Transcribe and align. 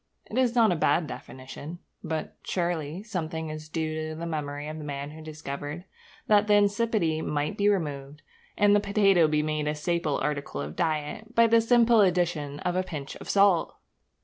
It 0.31 0.35
is 0.35 0.55
not 0.55 0.71
a 0.71 0.75
bad 0.75 1.05
definition. 1.05 1.77
But, 2.03 2.35
surely, 2.41 3.03
something 3.03 3.51
is 3.51 3.69
due 3.69 4.09
to 4.09 4.15
the 4.15 4.25
memory 4.25 4.67
of 4.67 4.79
the 4.79 4.83
man 4.83 5.11
who 5.11 5.21
discovered 5.21 5.85
that 6.25 6.47
the 6.47 6.55
insipidity 6.55 7.21
might 7.21 7.55
be 7.55 7.69
removed, 7.69 8.23
and 8.57 8.75
the 8.75 8.79
potato 8.79 9.27
be 9.27 9.43
made 9.43 9.67
a 9.67 9.75
staple 9.75 10.17
article 10.17 10.59
of 10.59 10.75
diet, 10.75 11.35
by 11.35 11.45
the 11.45 11.61
simple 11.61 12.01
addition 12.01 12.59
of 12.61 12.75
a 12.75 12.81
pinch 12.81 13.15
of 13.17 13.29
salt! 13.29 13.75